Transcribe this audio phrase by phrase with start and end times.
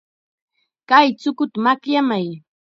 [0.89, 2.27] Chay chukuta makyamay.